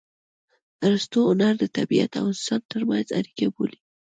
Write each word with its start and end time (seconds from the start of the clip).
ارستو 0.87 1.19
هنر 1.29 1.53
د 1.59 1.63
طبیعت 1.77 2.11
او 2.19 2.25
انسان 2.33 2.61
ترمنځ 2.71 3.07
اړیکه 3.19 3.45
بولي 3.55 3.77